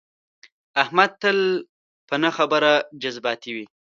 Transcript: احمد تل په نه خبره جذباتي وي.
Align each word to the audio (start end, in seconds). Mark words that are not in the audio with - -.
احمد 0.83 1.11
تل 1.21 1.39
په 2.07 2.15
نه 2.23 2.29
خبره 2.37 2.71
جذباتي 3.01 3.51
وي. 3.55 3.65